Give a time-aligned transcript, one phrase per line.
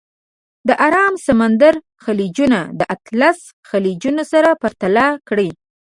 [0.67, 5.49] د ارام سمندر خلیجونه د اطلس خلیجونه سره پرتله کړئ.